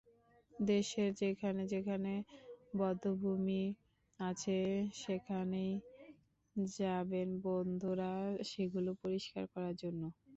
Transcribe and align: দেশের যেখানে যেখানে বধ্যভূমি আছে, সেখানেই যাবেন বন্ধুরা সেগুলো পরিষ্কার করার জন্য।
দেশের 0.53 1.09
যেখানে 1.21 1.61
যেখানে 1.73 2.13
বধ্যভূমি 2.73 3.63
আছে, 4.19 4.59
সেখানেই 5.01 5.71
যাবেন 6.73 7.29
বন্ধুরা 7.45 8.11
সেগুলো 8.49 8.91
পরিষ্কার 9.03 9.43
করার 9.53 9.75
জন্য। 9.81 10.01